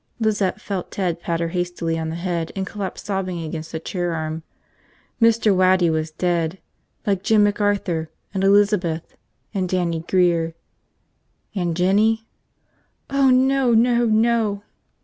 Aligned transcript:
Lizette 0.19 0.59
felt 0.59 0.89
Ted 0.89 1.19
pat 1.21 1.39
her 1.39 1.49
hastily 1.49 1.95
on 1.95 2.09
the 2.09 2.15
head 2.15 2.51
and 2.55 2.65
collapsed 2.65 3.05
sobbing 3.05 3.43
against 3.43 3.71
the 3.71 3.79
chair 3.79 4.13
arm. 4.13 4.41
Mr. 5.21 5.55
Waddy 5.55 5.91
was 5.91 6.09
dead. 6.09 6.57
Like 7.05 7.21
Jim 7.21 7.45
McArthur. 7.45 8.07
And 8.33 8.43
Elizabeth. 8.43 9.15
And 9.53 9.69
Dannie 9.69 10.03
Grear. 10.07 10.55
And 11.53 11.77
Jinny? 11.77 12.25
"Oh, 13.11 13.29
no, 13.29 13.75
no, 13.75 14.05
no!" 14.07 14.63